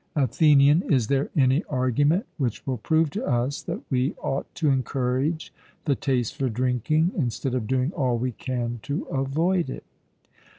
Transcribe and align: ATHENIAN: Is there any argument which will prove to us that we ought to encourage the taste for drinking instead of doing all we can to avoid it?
ATHENIAN: 0.15 0.81
Is 0.91 1.05
there 1.09 1.29
any 1.35 1.63
argument 1.65 2.25
which 2.37 2.65
will 2.65 2.79
prove 2.79 3.11
to 3.11 3.23
us 3.23 3.61
that 3.61 3.81
we 3.91 4.15
ought 4.15 4.47
to 4.55 4.71
encourage 4.71 5.53
the 5.85 5.93
taste 5.93 6.35
for 6.37 6.49
drinking 6.49 7.11
instead 7.15 7.53
of 7.53 7.67
doing 7.67 7.91
all 7.91 8.17
we 8.17 8.31
can 8.31 8.79
to 8.81 9.03
avoid 9.11 9.69
it? 9.69 9.83